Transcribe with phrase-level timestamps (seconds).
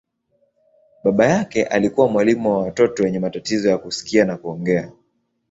[1.03, 4.91] Baba yake alikuwa mwalimu wa watoto wenye matatizo ya kusikia na kuongea.